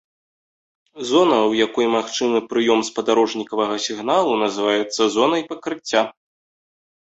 Зона, 1.09 1.35
у 1.51 1.53
якой 1.67 1.87
магчымы 1.97 2.39
прыём 2.55 2.79
спадарожнікавага 2.89 3.75
сігналу, 3.85 4.33
называецца 4.47 5.01
зонай 5.19 5.47
пакрыцця. 5.53 6.03